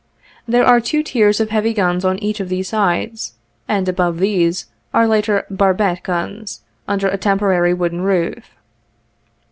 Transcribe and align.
There 0.47 0.65
are 0.65 0.81
two 0.81 1.03
tiers 1.03 1.39
of 1.39 1.51
heavy 1.51 1.75
guns 1.75 2.03
on 2.03 2.17
each 2.17 2.39
of 2.39 2.49
these 2.49 2.69
sides, 2.69 3.33
and 3.67 3.87
above 3.87 4.17
these, 4.17 4.65
are 4.95 5.05
lighter 5.05 5.45
barbette 5.51 6.01
guns 6.01 6.61
under 6.87 7.07
a 7.07 7.17
temporary 7.19 7.75
wooden 7.75 8.01
roof. 8.01 8.49